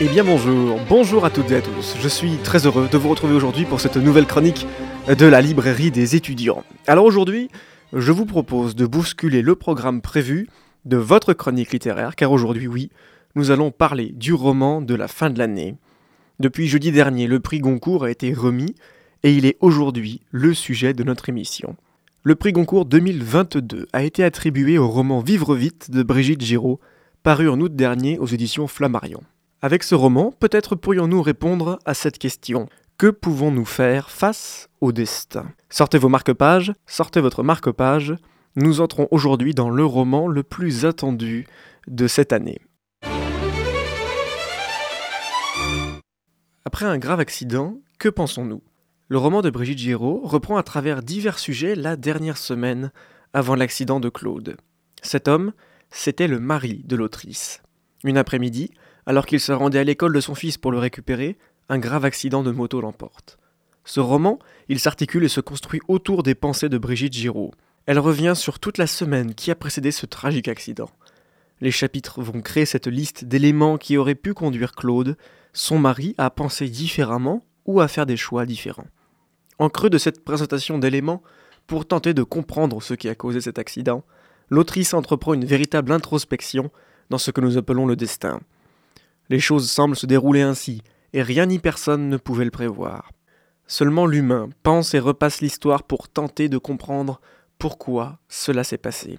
Eh 0.00 0.06
bien 0.06 0.22
bonjour, 0.22 0.78
bonjour 0.88 1.24
à 1.24 1.30
toutes 1.30 1.50
et 1.50 1.56
à 1.56 1.60
tous. 1.60 1.96
Je 2.00 2.06
suis 2.06 2.36
très 2.36 2.66
heureux 2.66 2.88
de 2.88 2.96
vous 2.96 3.08
retrouver 3.08 3.34
aujourd'hui 3.34 3.64
pour 3.64 3.80
cette 3.80 3.96
nouvelle 3.96 4.26
chronique 4.26 4.64
de 5.08 5.26
la 5.26 5.40
librairie 5.40 5.90
des 5.90 6.14
étudiants. 6.14 6.62
Alors 6.86 7.04
aujourd'hui, 7.04 7.48
je 7.92 8.12
vous 8.12 8.24
propose 8.24 8.76
de 8.76 8.86
bousculer 8.86 9.42
le 9.42 9.56
programme 9.56 10.00
prévu 10.00 10.46
de 10.84 10.96
votre 10.96 11.32
chronique 11.32 11.72
littéraire, 11.72 12.14
car 12.14 12.30
aujourd'hui, 12.30 12.68
oui, 12.68 12.90
nous 13.34 13.50
allons 13.50 13.72
parler 13.72 14.12
du 14.14 14.32
roman 14.34 14.80
de 14.80 14.94
la 14.94 15.08
fin 15.08 15.30
de 15.30 15.38
l'année. 15.40 15.74
Depuis 16.38 16.68
jeudi 16.68 16.92
dernier, 16.92 17.26
le 17.26 17.40
prix 17.40 17.58
Goncourt 17.58 18.04
a 18.04 18.10
été 18.12 18.32
remis 18.32 18.76
et 19.24 19.32
il 19.32 19.46
est 19.46 19.56
aujourd'hui 19.58 20.22
le 20.30 20.54
sujet 20.54 20.92
de 20.92 21.02
notre 21.02 21.28
émission. 21.28 21.74
Le 22.22 22.36
prix 22.36 22.52
Goncourt 22.52 22.84
2022 22.84 23.88
a 23.92 24.04
été 24.04 24.22
attribué 24.22 24.78
au 24.78 24.86
roman 24.86 25.18
Vivre 25.18 25.56
vite 25.56 25.90
de 25.90 26.04
Brigitte 26.04 26.42
Giraud, 26.42 26.78
paru 27.24 27.48
en 27.48 27.60
août 27.60 27.74
dernier 27.74 28.16
aux 28.20 28.26
éditions 28.26 28.68
Flammarion. 28.68 29.24
Avec 29.60 29.82
ce 29.82 29.96
roman, 29.96 30.30
peut-être 30.38 30.76
pourrions-nous 30.76 31.20
répondre 31.20 31.80
à 31.84 31.92
cette 31.92 32.18
question. 32.18 32.68
Que 32.96 33.08
pouvons-nous 33.08 33.64
faire 33.64 34.08
face 34.08 34.68
au 34.80 34.92
destin? 34.92 35.50
Sortez 35.68 35.98
vos 35.98 36.08
marque-pages, 36.08 36.72
sortez 36.86 37.20
votre 37.20 37.42
marque-page. 37.42 38.14
Nous 38.54 38.80
entrons 38.80 39.08
aujourd'hui 39.10 39.54
dans 39.54 39.68
le 39.68 39.84
roman 39.84 40.28
le 40.28 40.44
plus 40.44 40.84
attendu 40.86 41.48
de 41.88 42.06
cette 42.06 42.32
année. 42.32 42.60
Après 46.64 46.86
un 46.86 46.98
grave 46.98 47.18
accident, 47.18 47.78
que 47.98 48.08
pensons-nous? 48.08 48.62
Le 49.08 49.18
roman 49.18 49.42
de 49.42 49.50
Brigitte 49.50 49.78
Giraud 49.78 50.20
reprend 50.22 50.56
à 50.56 50.62
travers 50.62 51.02
divers 51.02 51.40
sujets 51.40 51.74
la 51.74 51.96
dernière 51.96 52.38
semaine 52.38 52.92
avant 53.32 53.56
l'accident 53.56 53.98
de 53.98 54.08
Claude. 54.08 54.56
Cet 55.02 55.26
homme, 55.26 55.52
c'était 55.90 56.28
le 56.28 56.38
mari 56.38 56.84
de 56.86 56.94
l'autrice. 56.94 57.60
Une 58.04 58.18
après-midi, 58.18 58.70
alors 59.08 59.24
qu'il 59.24 59.40
se 59.40 59.52
rendait 59.52 59.78
à 59.78 59.84
l'école 59.84 60.12
de 60.12 60.20
son 60.20 60.34
fils 60.34 60.58
pour 60.58 60.70
le 60.70 60.78
récupérer, 60.78 61.38
un 61.70 61.78
grave 61.78 62.04
accident 62.04 62.42
de 62.42 62.50
moto 62.50 62.82
l'emporte. 62.82 63.38
Ce 63.86 64.00
roman, 64.00 64.38
il 64.68 64.78
s'articule 64.78 65.24
et 65.24 65.28
se 65.28 65.40
construit 65.40 65.80
autour 65.88 66.22
des 66.22 66.34
pensées 66.34 66.68
de 66.68 66.76
Brigitte 66.76 67.14
Giraud. 67.14 67.52
Elle 67.86 67.98
revient 67.98 68.34
sur 68.36 68.58
toute 68.58 68.76
la 68.76 68.86
semaine 68.86 69.34
qui 69.34 69.50
a 69.50 69.54
précédé 69.54 69.92
ce 69.92 70.04
tragique 70.04 70.46
accident. 70.46 70.90
Les 71.62 71.70
chapitres 71.70 72.20
vont 72.20 72.42
créer 72.42 72.66
cette 72.66 72.86
liste 72.86 73.24
d'éléments 73.24 73.78
qui 73.78 73.96
auraient 73.96 74.14
pu 74.14 74.34
conduire 74.34 74.72
Claude, 74.72 75.16
son 75.54 75.78
mari, 75.78 76.14
à 76.18 76.28
penser 76.28 76.68
différemment 76.68 77.46
ou 77.64 77.80
à 77.80 77.88
faire 77.88 78.04
des 78.04 78.18
choix 78.18 78.44
différents. 78.44 78.88
En 79.58 79.70
creux 79.70 79.88
de 79.88 79.96
cette 79.96 80.22
présentation 80.22 80.76
d'éléments, 80.76 81.22
pour 81.66 81.88
tenter 81.88 82.12
de 82.12 82.22
comprendre 82.22 82.82
ce 82.82 82.92
qui 82.92 83.08
a 83.08 83.14
causé 83.14 83.40
cet 83.40 83.58
accident, 83.58 84.04
l'autrice 84.50 84.92
entreprend 84.92 85.32
une 85.32 85.46
véritable 85.46 85.92
introspection 85.92 86.70
dans 87.08 87.16
ce 87.16 87.30
que 87.30 87.40
nous 87.40 87.56
appelons 87.56 87.86
le 87.86 87.96
destin. 87.96 88.40
Les 89.30 89.40
choses 89.40 89.70
semblent 89.70 89.96
se 89.96 90.06
dérouler 90.06 90.42
ainsi, 90.42 90.82
et 91.12 91.22
rien 91.22 91.46
ni 91.46 91.58
personne 91.58 92.08
ne 92.08 92.16
pouvait 92.16 92.44
le 92.44 92.50
prévoir. 92.50 93.12
Seulement 93.66 94.06
l'humain 94.06 94.48
pense 94.62 94.94
et 94.94 94.98
repasse 94.98 95.40
l'histoire 95.40 95.82
pour 95.82 96.08
tenter 96.08 96.48
de 96.48 96.58
comprendre 96.58 97.20
pourquoi 97.58 98.18
cela 98.28 98.64
s'est 98.64 98.78
passé. 98.78 99.18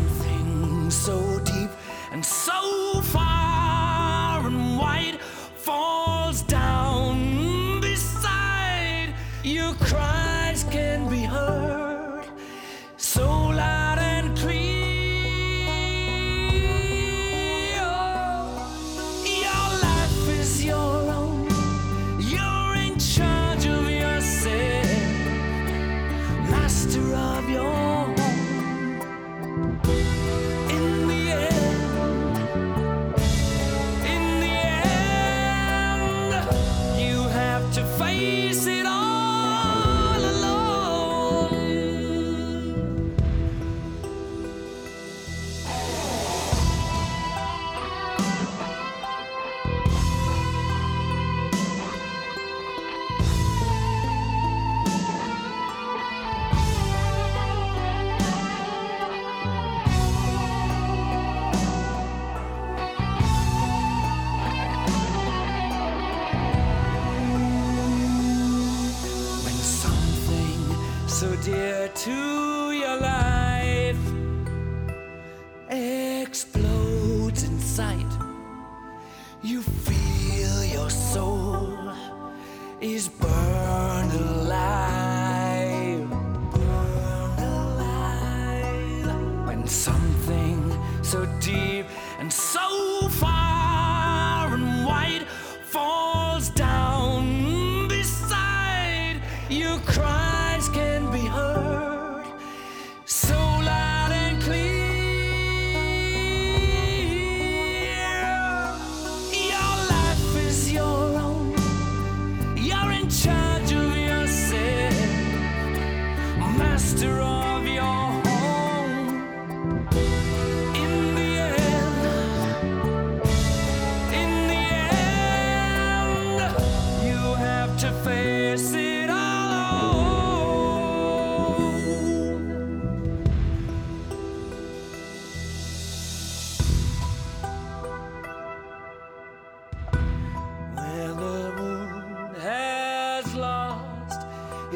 so 71.21 71.35
dear 71.43 71.87
to 71.89 72.71
your 72.71 72.97
life 72.99 74.03
explodes 75.69 77.43
in 77.43 77.59
sight, 77.59 78.11
you 79.43 79.61
feel 79.61 80.63
your 80.63 80.89
soul 80.89 81.93
is 82.81 83.07
burned 83.07 84.13
alive. 84.13 86.09
Burned 86.55 87.39
alive. 87.39 89.05
When 89.45 89.67
something 89.67 90.59
so 91.03 91.27
deep 91.39 91.85
and 92.17 92.33
so 92.33 92.67
far 93.09 94.55
and 94.55 94.87
wide 94.87 95.27
falls 95.65 96.00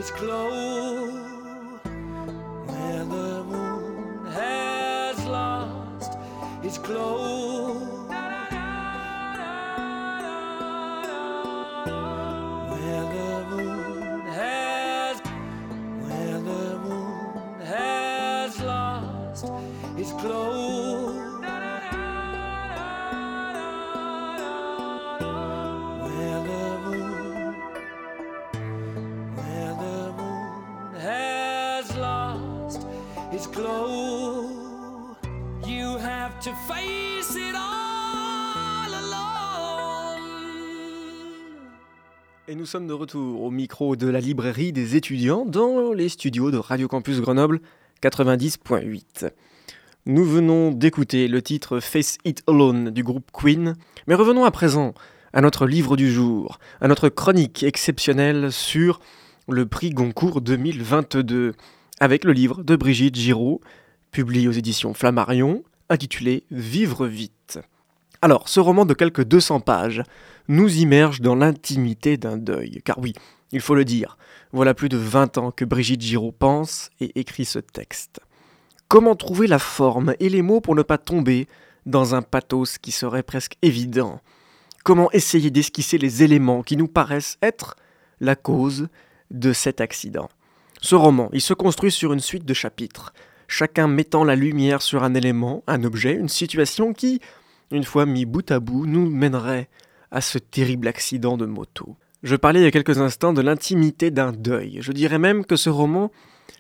eyes 0.06 0.12
glow 0.20 1.08
where 2.68 3.06
the 3.06 3.44
moon 3.44 4.26
has 4.32 5.26
lost 5.26 6.18
its 6.64 6.78
glow. 6.78 7.35
Et 42.48 42.54
nous 42.54 42.68
sommes 42.68 42.86
de 42.86 42.94
retour 42.94 43.42
au 43.42 43.50
micro 43.50 43.96
de 43.96 44.08
la 44.08 44.20
librairie 44.20 44.72
des 44.72 44.96
étudiants 44.96 45.46
dans 45.46 45.94
les 45.94 46.10
studios 46.10 46.52
de 46.52 46.58
Radio 46.58 46.88
Campus 46.88 47.20
Grenoble 47.20 47.60
90.8. 48.04 49.32
Nous 50.06 50.24
venons 50.24 50.70
d'écouter 50.70 51.28
le 51.28 51.42
titre 51.42 51.80
Face 51.80 52.20
It 52.24 52.44
Alone 52.48 52.92
du 52.92 53.02
groupe 53.02 53.32
Queen, 53.34 53.74
mais 54.06 54.14
revenons 54.14 54.46
à 54.46 54.52
présent 54.52 54.94
à 55.34 55.42
notre 55.42 55.66
livre 55.66 55.98
du 55.98 56.12
jour, 56.12 56.60
à 56.82 56.88
notre 56.88 57.10
chronique 57.10 57.64
exceptionnelle 57.64 58.52
sur 58.52 59.00
le 59.50 59.66
prix 59.66 59.90
Goncourt 59.90 60.40
2022, 60.42 61.56
avec 62.00 62.24
le 62.24 62.32
livre 62.32 62.62
de 62.62 62.76
Brigitte 62.76 63.16
Giraud, 63.16 63.60
publié 64.12 64.48
aux 64.48 64.52
éditions 64.52 64.94
Flammarion, 64.94 65.64
intitulé 65.90 66.44
Vivre 66.52 67.08
vite. 67.08 67.60
Alors, 68.26 68.50
ce 68.50 68.60
roman 68.60 68.86
de 68.86 68.96
quelques 68.96 69.24
200 69.24 69.60
pages 69.60 70.02
nous 70.48 70.78
immerge 70.78 71.22
dans 71.22 71.36
l'intimité 71.36 72.18
d'un 72.18 72.38
deuil, 72.38 72.82
car 72.84 72.98
oui, 72.98 73.14
il 73.52 73.62
faut 73.62 73.76
le 73.76 73.86
dire, 73.86 74.18
voilà 74.52 74.74
plus 74.74 74.90
de 74.90 74.98
20 74.98 75.38
ans 75.38 75.52
que 75.52 75.64
Brigitte 75.64 76.02
Giraud 76.02 76.32
pense 76.32 76.90
et 77.00 77.20
écrit 77.20 77.46
ce 77.46 77.60
texte. 77.60 78.20
Comment 78.88 79.16
trouver 79.16 79.46
la 79.46 79.60
forme 79.60 80.16
et 80.20 80.30
les 80.30 80.42
mots 80.42 80.60
pour 80.60 80.74
ne 80.74 80.82
pas 80.82 80.98
tomber 80.98 81.48
dans 81.86 82.16
un 82.16 82.24
pathos 82.24 82.80
qui 82.80 82.92
serait 82.92 83.22
presque 83.22 83.58
évident? 83.62 84.20
Comment 84.84 85.12
essayer 85.12 85.52
d'esquisser 85.52 86.00
les 86.00 86.24
éléments 86.24 86.64
qui 86.64 86.78
nous 86.78 86.88
paraissent 86.88 87.38
être 87.44 87.76
la 88.20 88.36
cause 88.36 88.88
de 89.30 89.54
cet 89.54 89.82
accident? 89.82 90.30
Ce 90.82 90.96
roman, 90.96 91.30
il 91.32 91.42
se 91.42 91.54
construit 91.54 91.92
sur 91.92 92.12
une 92.12 92.20
suite 92.22 92.46
de 92.46 92.56
chapitres, 92.56 93.14
chacun 93.48 93.88
mettant 93.88 94.24
la 94.24 94.36
lumière 94.36 94.82
sur 94.82 95.04
un 95.04 95.14
élément, 95.14 95.64
un 95.68 95.84
objet, 95.84 96.16
une 96.16 96.28
situation 96.28 96.92
qui, 96.92 97.22
une 97.76 97.84
fois 97.84 98.06
mis 98.06 98.26
bout 98.26 98.50
à 98.52 98.60
bout, 98.60 98.86
nous 98.86 99.10
mènerait 99.10 99.70
à 100.12 100.22
ce 100.22 100.38
terrible 100.38 100.88
accident 100.88 101.38
de 101.38 101.46
moto. 101.46 101.96
Je 102.24 102.36
parlais 102.36 102.62
il 102.62 102.64
y 102.64 102.68
a 102.68 102.72
quelques 102.72 103.00
instants 103.00 103.34
de 103.34 103.42
l'intimité 103.42 104.12
d'un 104.12 104.32
deuil. 104.32 104.78
Je 104.82 104.92
dirais 104.92 105.20
même 105.20 105.46
que 105.46 105.56
ce 105.56 105.70
roman, 105.70 106.12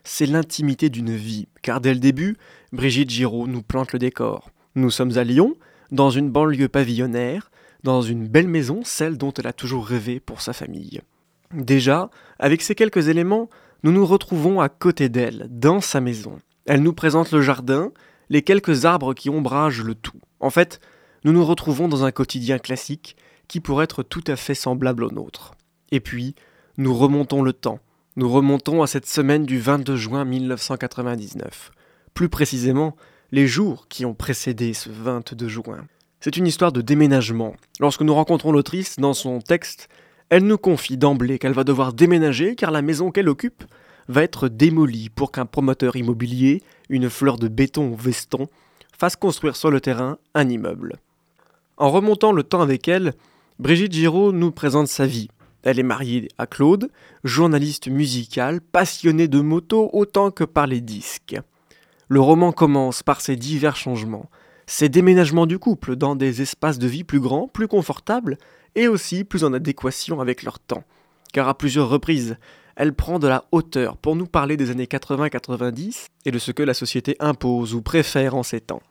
c'est 0.04 0.26
l'intimité 0.26 0.90
d'une 0.90 1.16
vie, 1.16 1.48
car 1.62 1.82
dès 1.82 1.94
le 1.94 2.00
début, 2.00 2.38
Brigitte 2.72 3.10
Giraud 3.10 3.48
nous 3.48 3.64
plante 3.64 3.94
le 3.94 4.00
décor. 4.00 4.52
Nous 4.76 4.92
sommes 4.92 5.18
à 5.18 5.24
Lyon, 5.24 5.56
dans 5.92 6.10
une 6.10 6.30
banlieue 6.30 6.68
pavillonnaire, 6.68 7.50
dans 7.84 8.02
une 8.02 8.28
belle 8.28 8.48
maison, 8.48 8.82
celle 8.84 9.18
dont 9.18 9.34
elle 9.34 9.48
a 9.48 9.54
toujours 9.54 9.88
rêvé 9.88 10.20
pour 10.20 10.42
sa 10.42 10.54
famille. 10.54 11.02
Déjà, 11.54 12.10
avec 12.40 12.62
ces 12.62 12.76
quelques 12.76 13.08
éléments, 13.08 13.50
nous 13.84 13.92
nous 13.92 14.06
retrouvons 14.06 14.60
à 14.60 14.70
côté 14.70 15.10
d'elle, 15.10 15.48
dans 15.50 15.82
sa 15.82 16.02
maison. 16.02 16.40
Elle 16.66 16.84
nous 16.84 16.94
présente 16.94 17.32
le 17.32 17.42
jardin, 17.42 17.92
les 18.30 18.42
quelques 18.42 18.86
arbres 18.86 19.14
qui 19.14 19.30
ombragent 19.30 19.84
le 19.84 19.96
tout. 19.96 20.20
En 20.40 20.50
fait, 20.50 20.80
nous 21.26 21.34
nous 21.34 21.44
retrouvons 21.44 21.88
dans 21.88 22.06
un 22.06 22.12
quotidien 22.12 22.60
classique 22.60 23.18
qui 23.48 23.60
pourrait 23.60 23.86
être 23.86 24.04
tout 24.04 24.24
à 24.28 24.36
fait 24.36 24.54
semblable 24.54 25.04
au 25.04 25.10
nôtre. 25.10 25.56
Et 25.92 26.00
puis, 26.00 26.36
nous 26.78 26.94
remontons 26.94 27.42
le 27.42 27.52
temps. 27.52 27.80
Nous 28.16 28.30
remontons 28.30 28.84
à 28.84 28.88
cette 28.88 29.08
semaine 29.08 29.44
du 29.44 29.60
22 29.60 29.96
juin 29.96 30.24
1999. 30.24 31.72
Plus 32.14 32.30
précisément, 32.30 32.96
les 33.32 33.48
jours 33.48 33.88
qui 33.90 34.06
ont 34.06 34.14
précédé 34.14 34.74
ce 34.74 34.92
22 34.92 35.48
juin. 35.48 35.88
C'est 36.20 36.38
une 36.38 36.46
histoire 36.46 36.72
de 36.72 36.82
déménagement. 36.82 37.56
Lorsque 37.80 38.02
nous 38.02 38.14
rencontrons 38.14 38.52
l'autrice 38.52 39.00
dans 39.00 39.16
son 39.16 39.40
texte, 39.40 39.90
elle 40.30 40.44
nous 40.44 40.60
confie 40.60 40.96
d'emblée 40.96 41.40
qu'elle 41.40 41.54
va 41.54 41.64
devoir 41.64 41.94
déménager 41.94 42.56
car 42.56 42.70
la 42.70 42.84
maison 42.84 43.10
qu'elle 43.10 43.30
occupe 43.30 43.64
va 44.08 44.22
être 44.22 44.48
démolie 44.48 45.10
pour 45.10 45.32
qu'un 45.32 45.48
promoteur 45.48 45.96
immobilier, 45.96 46.62
une 46.88 47.10
fleur 47.10 47.40
de 47.40 47.48
béton 47.48 47.94
au 47.94 47.96
veston, 47.96 48.48
fasse 48.96 49.16
construire 49.16 49.56
sur 49.56 49.72
le 49.72 49.82
terrain 49.82 50.20
un 50.36 50.48
immeuble. 50.48 51.00
En 51.78 51.90
remontant 51.90 52.32
le 52.32 52.44
temps 52.44 52.62
avec 52.62 52.88
elle, 52.88 53.14
Brigitte 53.60 53.92
Giraud 53.92 54.32
nous 54.32 54.52
présente 54.52 54.88
sa 54.88 55.06
vie. 55.06 55.28
Elle 55.64 55.78
est 55.78 55.84
mariée 55.84 56.30
à 56.38 56.48
Claude, 56.48 56.90
journaliste 57.26 57.90
musical, 57.90 58.62
passionné 58.62 59.28
de 59.28 59.42
moto 59.42 59.90
autant 59.92 60.32
que 60.32 60.46
par 60.46 60.68
les 60.68 60.80
disques. 60.80 61.36
Le 62.08 62.22
roman 62.22 62.54
commence 62.54 63.04
par 63.04 63.20
ces 63.20 63.36
divers 63.36 63.76
changements, 63.76 64.30
ces 64.68 64.88
déménagements 64.88 65.48
du 65.48 65.60
couple 65.60 65.98
dans 65.98 66.16
des 66.16 66.42
espaces 66.42 66.80
de 66.80 66.88
vie 66.88 67.04
plus 67.04 67.20
grands, 67.20 67.50
plus 67.50 67.68
confortables 67.68 68.38
et 68.76 68.88
aussi 68.88 69.26
plus 69.26 69.44
en 69.44 69.52
adéquation 69.52 70.22
avec 70.22 70.44
leur 70.44 70.60
temps. 70.60 70.84
Car 71.34 71.50
à 71.50 71.58
plusieurs 71.58 71.90
reprises, 71.90 72.38
elle 72.78 72.94
prend 72.94 73.20
de 73.20 73.28
la 73.28 73.46
hauteur 73.52 73.98
pour 73.98 74.16
nous 74.16 74.28
parler 74.28 74.56
des 74.56 74.70
années 74.70 74.86
80-90 74.86 76.08
et 76.26 76.32
de 76.32 76.40
ce 76.40 76.52
que 76.52 76.64
la 76.64 76.74
société 76.74 77.18
impose 77.20 77.74
ou 77.74 77.82
préfère 77.82 78.36
en 78.36 78.44
ces 78.44 78.62
temps. 78.62 78.82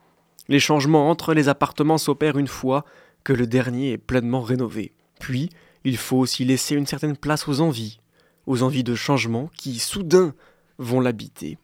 Les 0.49 0.61
changements 0.61 1.11
entre 1.11 1.35
les 1.35 1.49
appartements 1.49 1.99
s'opèrent 1.99 2.39
une 2.39 2.49
fois 2.49 2.85
que 3.23 3.33
le 3.33 3.47
dernier 3.47 3.93
est 3.93 3.99
pleinement 3.99 4.43
rénové. 4.43 4.93
Puis, 5.21 5.49
il 5.85 5.97
faut 5.97 6.19
aussi 6.19 6.45
laisser 6.45 6.75
une 6.75 6.87
certaine 6.87 7.17
place 7.17 7.49
aux 7.49 7.61
envies, 7.61 8.01
aux 8.47 8.63
envies 8.63 8.85
de 8.85 8.95
changement 8.95 9.51
qui, 9.57 9.79
soudain, 9.79 10.35
vont 10.79 11.01
l'habiter. 11.01 11.59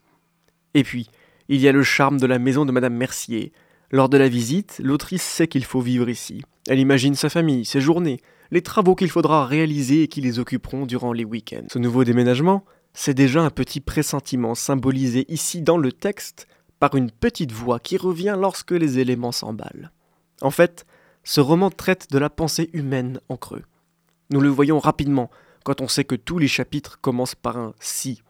Et 0.75 0.85
puis, 0.85 1.11
il 1.49 1.61
y 1.61 1.69
a 1.69 1.73
le 1.73 1.83
charme 1.83 2.19
de 2.19 2.27
la 2.27 2.39
maison 2.39 2.65
de 2.65 2.73
Madame 2.73 2.95
Mercier. 2.95 3.53
Lors 3.91 4.09
de 4.09 4.17
la 4.17 4.29
visite, 4.29 4.81
l'autrice 4.83 5.23
sait 5.23 5.49
qu'il 5.49 5.65
faut 5.65 5.81
vivre 5.81 6.09
ici. 6.09 6.43
Elle 6.69 6.79
imagine 6.79 7.15
sa 7.15 7.29
famille, 7.29 7.65
ses 7.65 7.81
journées, 7.81 8.21
les 8.51 8.63
travaux 8.63 8.95
qu'il 8.95 9.11
faudra 9.11 9.47
réaliser 9.47 10.05
et 10.05 10.09
qui 10.09 10.21
les 10.21 10.39
occuperont 10.39 10.87
durant 10.87 11.13
les 11.13 11.25
week-ends. 11.25 11.67
Ce 11.73 11.79
nouveau 11.79 12.05
déménagement, 12.05 12.65
c'est 12.95 13.15
déjà 13.15 13.43
un 13.43 13.51
petit 13.51 13.81
pressentiment 13.81 14.55
symbolisé 14.55 15.25
ici 15.29 15.63
dans 15.63 15.79
le 15.79 15.93
texte 15.93 16.47
par 16.81 16.97
une 16.97 17.11
petite 17.11 17.53
voix 17.53 17.79
qui 17.79 17.97
revient 17.97 18.37
lorsque 18.37 18.73
les 18.73 18.99
éléments 18.99 19.33
s'emballent. 19.33 19.93
En 20.41 20.51
fait, 20.51 20.87
ce 21.23 21.41
roman 21.41 21.71
traite 21.71 22.11
de 22.11 22.19
la 22.19 22.31
pensée 22.31 22.71
humaine 22.73 23.21
en 23.29 23.37
creux. 23.37 23.63
Nous 24.31 24.41
le 24.41 24.49
voyons 24.49 24.79
rapidement 24.79 25.31
quand 25.63 25.83
on 25.83 25.89
sait 25.89 26.05
que 26.05 26.15
tous 26.15 26.39
les 26.39 26.49
chapitres 26.49 26.99
commencent 27.01 27.35
par 27.35 27.59
un 27.59 27.75
si. 27.79 28.23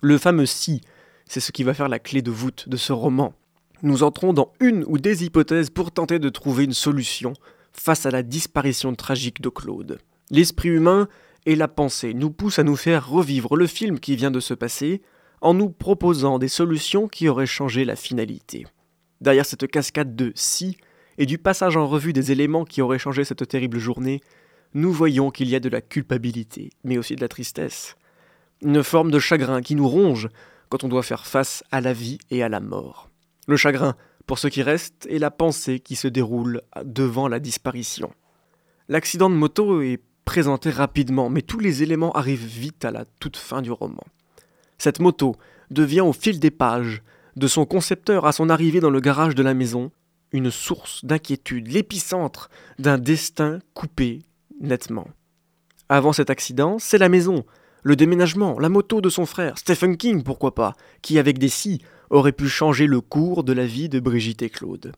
Le 0.00 0.16
fameux 0.18 0.46
si, 0.46 0.80
c'est 1.26 1.40
ce 1.40 1.50
qui 1.50 1.64
va 1.64 1.74
faire 1.74 1.88
la 1.88 1.98
clé 1.98 2.22
de 2.22 2.30
voûte 2.30 2.68
de 2.68 2.76
ce 2.76 2.92
roman. 2.92 3.34
Nous 3.82 4.04
entrons 4.04 4.32
dans 4.32 4.52
une 4.60 4.84
ou 4.86 4.98
des 4.98 5.24
hypothèses 5.24 5.70
pour 5.70 5.90
tenter 5.90 6.18
de 6.18 6.28
trouver 6.28 6.64
une 6.64 6.72
solution 6.72 7.34
face 7.72 8.06
à 8.06 8.10
la 8.10 8.22
disparition 8.22 8.94
tragique 8.94 9.40
de 9.40 9.48
Claude. 9.48 9.98
L'esprit 10.30 10.68
humain 10.68 11.08
et 11.44 11.56
la 11.56 11.68
pensée 11.68 12.14
nous 12.14 12.30
poussent 12.30 12.58
à 12.58 12.64
nous 12.64 12.76
faire 12.76 13.08
revivre 13.08 13.56
le 13.56 13.66
film 13.66 13.98
qui 13.98 14.16
vient 14.16 14.30
de 14.30 14.40
se 14.40 14.54
passer 14.54 15.02
en 15.40 15.54
nous 15.54 15.70
proposant 15.70 16.38
des 16.38 16.48
solutions 16.48 17.08
qui 17.08 17.28
auraient 17.28 17.46
changé 17.46 17.84
la 17.84 17.96
finalité. 17.96 18.66
Derrière 19.20 19.46
cette 19.46 19.66
cascade 19.66 20.16
de 20.16 20.32
si 20.34 20.76
et 21.18 21.26
du 21.26 21.38
passage 21.38 21.76
en 21.76 21.86
revue 21.86 22.12
des 22.12 22.32
éléments 22.32 22.64
qui 22.64 22.82
auraient 22.82 22.98
changé 22.98 23.24
cette 23.24 23.46
terrible 23.48 23.78
journée, 23.78 24.20
nous 24.74 24.92
voyons 24.92 25.30
qu'il 25.30 25.48
y 25.48 25.54
a 25.54 25.60
de 25.60 25.68
la 25.68 25.80
culpabilité, 25.80 26.70
mais 26.84 26.98
aussi 26.98 27.16
de 27.16 27.20
la 27.20 27.28
tristesse. 27.28 27.96
Une 28.62 28.82
forme 28.82 29.10
de 29.10 29.18
chagrin 29.18 29.62
qui 29.62 29.74
nous 29.74 29.88
ronge 29.88 30.28
quand 30.68 30.84
on 30.84 30.88
doit 30.88 31.02
faire 31.02 31.26
face 31.26 31.62
à 31.70 31.80
la 31.80 31.92
vie 31.92 32.18
et 32.30 32.42
à 32.42 32.48
la 32.48 32.60
mort. 32.60 33.10
Le 33.46 33.56
chagrin 33.56 33.96
pour 34.26 34.38
ce 34.38 34.48
qui 34.48 34.62
reste 34.62 35.06
et 35.08 35.18
la 35.18 35.30
pensée 35.30 35.80
qui 35.80 35.96
se 35.96 36.08
déroule 36.08 36.60
devant 36.84 37.28
la 37.28 37.38
disparition. 37.38 38.12
L'accident 38.88 39.30
de 39.30 39.36
moto 39.36 39.80
est 39.80 40.00
présenté 40.24 40.70
rapidement, 40.70 41.30
mais 41.30 41.42
tous 41.42 41.60
les 41.60 41.82
éléments 41.82 42.12
arrivent 42.12 42.44
vite 42.44 42.84
à 42.84 42.90
la 42.90 43.04
toute 43.20 43.36
fin 43.36 43.62
du 43.62 43.70
roman. 43.70 44.02
Cette 44.78 45.00
moto 45.00 45.36
devient 45.70 46.00
au 46.00 46.12
fil 46.12 46.40
des 46.40 46.50
pages, 46.50 47.02
de 47.36 47.46
son 47.46 47.66
concepteur 47.66 48.26
à 48.26 48.32
son 48.32 48.48
arrivée 48.48 48.80
dans 48.80 48.90
le 48.90 49.00
garage 49.00 49.34
de 49.34 49.42
la 49.42 49.54
maison, 49.54 49.90
une 50.32 50.50
source 50.50 51.04
d'inquiétude, 51.04 51.68
l'épicentre 51.68 52.50
d'un 52.78 52.98
destin 52.98 53.60
coupé 53.74 54.22
nettement. 54.60 55.08
Avant 55.88 56.12
cet 56.12 56.30
accident, 56.30 56.78
c'est 56.78 56.98
la 56.98 57.08
maison, 57.08 57.44
le 57.82 57.94
déménagement, 57.94 58.58
la 58.58 58.68
moto 58.68 59.00
de 59.00 59.08
son 59.08 59.26
frère, 59.26 59.58
Stephen 59.58 59.96
King 59.96 60.22
pourquoi 60.22 60.54
pas, 60.54 60.74
qui 61.02 61.18
avec 61.18 61.38
des 61.38 61.48
si 61.48 61.80
aurait 62.10 62.32
pu 62.32 62.48
changer 62.48 62.86
le 62.86 63.00
cours 63.00 63.44
de 63.44 63.52
la 63.52 63.66
vie 63.66 63.88
de 63.88 64.00
Brigitte 64.00 64.42
et 64.42 64.50
Claude. 64.50 64.92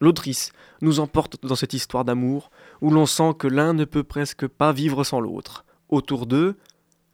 L'autrice 0.00 0.50
nous 0.80 0.98
emporte 0.98 1.44
dans 1.46 1.54
cette 1.54 1.74
histoire 1.74 2.04
d'amour 2.04 2.50
où 2.80 2.90
l'on 2.90 3.06
sent 3.06 3.34
que 3.38 3.46
l'un 3.46 3.72
ne 3.72 3.84
peut 3.84 4.02
presque 4.02 4.48
pas 4.48 4.72
vivre 4.72 5.04
sans 5.04 5.20
l'autre. 5.20 5.64
Autour 5.88 6.26
d'eux, 6.26 6.56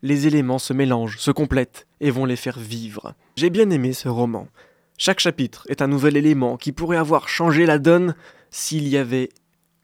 les 0.02 0.26
éléments 0.26 0.58
se 0.58 0.72
mélangent, 0.72 1.18
se 1.18 1.30
complètent 1.30 1.86
et 2.00 2.10
vont 2.10 2.24
les 2.24 2.36
faire 2.36 2.58
vivre. 2.58 3.14
J'ai 3.36 3.50
bien 3.50 3.70
aimé 3.70 3.92
ce 3.92 4.08
roman. 4.08 4.48
Chaque 4.96 5.20
chapitre 5.20 5.64
est 5.68 5.82
un 5.82 5.88
nouvel 5.88 6.16
élément 6.16 6.56
qui 6.56 6.72
pourrait 6.72 6.96
avoir 6.96 7.28
changé 7.28 7.66
la 7.66 7.78
donne 7.78 8.14
s'il 8.50 8.88
y 8.88 8.96
avait 8.96 9.28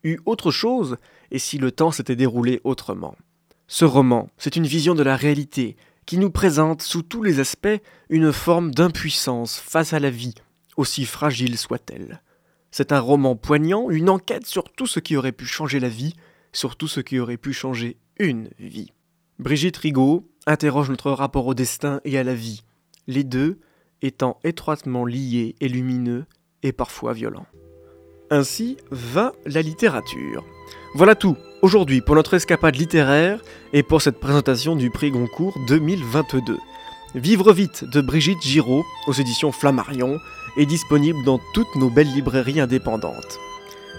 eu 0.02 0.18
autre 0.26 0.50
chose 0.50 0.96
et 1.30 1.38
si 1.38 1.58
le 1.58 1.72
temps 1.72 1.90
s'était 1.90 2.16
déroulé 2.16 2.60
autrement. 2.64 3.16
Ce 3.66 3.84
roman, 3.84 4.28
c'est 4.38 4.56
une 4.56 4.66
vision 4.66 4.94
de 4.94 5.02
la 5.02 5.16
réalité 5.16 5.76
qui 6.06 6.18
nous 6.18 6.30
présente 6.30 6.82
sous 6.82 7.02
tous 7.02 7.22
les 7.22 7.40
aspects 7.40 7.80
une 8.08 8.32
forme 8.32 8.72
d'impuissance 8.72 9.58
face 9.58 9.92
à 9.92 10.00
la 10.00 10.10
vie, 10.10 10.34
aussi 10.76 11.06
fragile 11.06 11.56
soit-elle. 11.56 12.20
C'est 12.70 12.92
un 12.92 13.00
roman 13.00 13.36
poignant, 13.36 13.88
une 13.90 14.10
enquête 14.10 14.46
sur 14.46 14.64
tout 14.64 14.86
ce 14.86 15.00
qui 15.00 15.16
aurait 15.16 15.32
pu 15.32 15.46
changer 15.46 15.80
la 15.80 15.88
vie, 15.88 16.14
sur 16.52 16.76
tout 16.76 16.88
ce 16.88 17.00
qui 17.00 17.18
aurait 17.18 17.36
pu 17.36 17.52
changer 17.52 17.96
une 18.18 18.50
vie. 18.58 18.92
Brigitte 19.40 19.78
Rigaud 19.78 20.28
interroge 20.46 20.90
notre 20.90 21.10
rapport 21.10 21.46
au 21.46 21.54
destin 21.54 22.00
et 22.04 22.16
à 22.18 22.22
la 22.22 22.34
vie, 22.34 22.62
les 23.08 23.24
deux 23.24 23.58
étant 24.00 24.38
étroitement 24.44 25.04
liés 25.04 25.56
et 25.60 25.68
lumineux 25.68 26.26
et 26.62 26.70
parfois 26.70 27.14
violents. 27.14 27.46
Ainsi 28.30 28.76
va 28.90 29.32
la 29.44 29.60
littérature. 29.60 30.44
Voilà 30.94 31.16
tout 31.16 31.36
aujourd'hui 31.62 32.00
pour 32.00 32.14
notre 32.14 32.34
escapade 32.34 32.76
littéraire 32.76 33.42
et 33.72 33.82
pour 33.82 34.02
cette 34.02 34.20
présentation 34.20 34.76
du 34.76 34.90
prix 34.90 35.10
Goncourt 35.10 35.58
2022. 35.66 36.58
Vivre 37.16 37.52
vite 37.52 37.84
de 37.84 38.00
Brigitte 38.00 38.42
Giraud 38.42 38.84
aux 39.08 39.12
éditions 39.12 39.50
Flammarion 39.50 40.20
est 40.56 40.66
disponible 40.66 41.24
dans 41.24 41.40
toutes 41.54 41.74
nos 41.74 41.90
belles 41.90 42.12
librairies 42.12 42.60
indépendantes. 42.60 43.40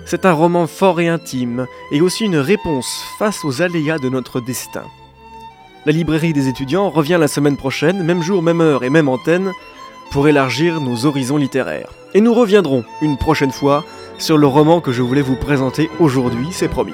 C'est 0.06 0.26
un 0.26 0.34
roman 0.34 0.66
fort 0.66 1.02
et 1.02 1.10
intime 1.10 1.68
et 1.92 2.00
aussi 2.00 2.24
une 2.24 2.38
réponse 2.38 3.04
face 3.20 3.44
aux 3.44 3.62
aléas 3.62 4.00
de 4.00 4.10
notre 4.10 4.40
destin. 4.40 4.86
La 5.86 5.92
librairie 5.92 6.34
des 6.34 6.48
étudiants 6.48 6.90
revient 6.90 7.18
la 7.20 7.28
semaine 7.28 7.58
prochaine, 7.58 8.02
même 8.02 8.24
jour, 8.24 8.42
même 8.42 8.60
heure 8.60 8.84
et 8.84 8.90
même 8.90 9.08
antenne, 9.08 9.52
pour 10.10 10.28
élargir 10.28 10.82
nos 10.82 11.06
horizons 11.06 11.38
littéraires. 11.38 11.92
Et 12.16 12.22
nous 12.22 12.34
reviendrons 12.34 12.84
une 13.04 13.18
prochaine 13.18 13.52
fois 13.52 13.86
sur 14.18 14.40
le 14.40 14.48
roman 14.48 14.82
que 14.82 14.92
je 14.92 15.04
voulais 15.04 15.22
vous 15.22 15.36
présenter 15.36 15.92
aujourd'hui, 16.00 16.48
c'est 16.52 16.70
promis. 16.70 16.94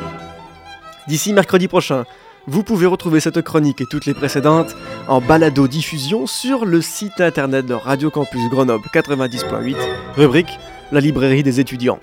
D'ici 1.08 1.32
mercredi 1.32 1.70
prochain, 1.70 2.04
vous 2.48 2.64
pouvez 2.64 2.86
retrouver 2.86 3.22
cette 3.22 3.42
chronique 3.42 3.80
et 3.80 3.86
toutes 3.86 4.08
les 4.08 4.14
précédentes 4.14 4.76
en 5.08 5.22
balado-diffusion 5.22 6.28
sur 6.28 6.66
le 6.66 6.82
site 6.82 7.22
internet 7.22 7.66
de 7.66 7.74
Radio 7.74 8.10
Campus 8.10 8.50
Grenoble 8.50 8.88
90.8, 8.94 9.76
rubrique 10.18 10.60
La 10.92 11.00
librairie 11.00 11.44
des 11.44 11.62
étudiants. 11.62 12.00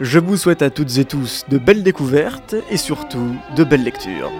Je 0.00 0.20
vous 0.20 0.36
souhaite 0.36 0.62
à 0.62 0.70
toutes 0.70 0.98
et 0.98 1.04
tous 1.04 1.46
de 1.48 1.58
belles 1.58 1.82
découvertes 1.82 2.54
et 2.70 2.76
surtout 2.76 3.34
de 3.56 3.64
belles 3.64 3.82
lectures. 3.82 4.30